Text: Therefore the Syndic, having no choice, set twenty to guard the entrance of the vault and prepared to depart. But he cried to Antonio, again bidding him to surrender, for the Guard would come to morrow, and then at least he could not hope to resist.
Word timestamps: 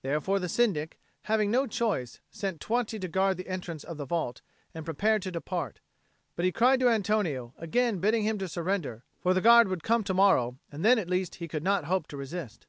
Therefore 0.00 0.38
the 0.38 0.48
Syndic, 0.48 0.98
having 1.24 1.50
no 1.50 1.66
choice, 1.66 2.22
set 2.30 2.60
twenty 2.60 2.98
to 2.98 3.08
guard 3.08 3.36
the 3.36 3.46
entrance 3.46 3.84
of 3.84 3.98
the 3.98 4.06
vault 4.06 4.40
and 4.74 4.86
prepared 4.86 5.20
to 5.20 5.30
depart. 5.30 5.80
But 6.34 6.46
he 6.46 6.50
cried 6.50 6.80
to 6.80 6.88
Antonio, 6.88 7.52
again 7.58 7.98
bidding 7.98 8.22
him 8.22 8.38
to 8.38 8.48
surrender, 8.48 9.04
for 9.20 9.34
the 9.34 9.42
Guard 9.42 9.68
would 9.68 9.82
come 9.84 10.02
to 10.04 10.14
morrow, 10.14 10.58
and 10.72 10.82
then 10.82 10.98
at 10.98 11.10
least 11.10 11.34
he 11.34 11.46
could 11.46 11.62
not 11.62 11.84
hope 11.84 12.06
to 12.06 12.16
resist. 12.16 12.66